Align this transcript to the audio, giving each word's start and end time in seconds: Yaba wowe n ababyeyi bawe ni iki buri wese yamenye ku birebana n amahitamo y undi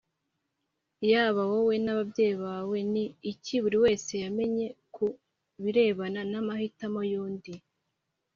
Yaba 1.11 1.41
wowe 1.51 1.75
n 1.83 1.87
ababyeyi 1.93 2.35
bawe 2.45 2.77
ni 2.93 3.03
iki 3.31 3.55
buri 3.63 3.77
wese 3.83 4.11
yamenye 4.23 4.67
ku 4.93 5.05
birebana 5.63 6.21
n 6.31 6.33
amahitamo 6.41 6.99
y 7.11 7.13
undi 7.25 7.53